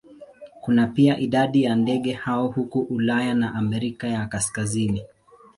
Kuna 0.61 0.87
pia 0.87 1.17
idadi 1.19 1.63
ya 1.63 1.75
ndege 1.75 2.13
hao 2.13 2.47
huko 2.47 2.79
Ulaya 2.79 3.33
na 3.33 3.55
Amerika 3.55 4.07
ya 4.07 4.25
Kaskazini. 4.27 5.03